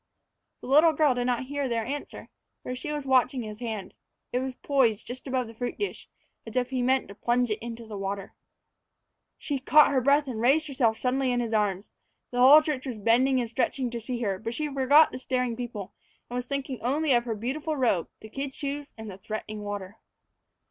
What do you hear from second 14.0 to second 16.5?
see her, but she forgot the staring people, and was